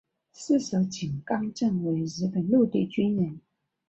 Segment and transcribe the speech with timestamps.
[0.33, 3.39] 四手井纲正为日本陆军军人。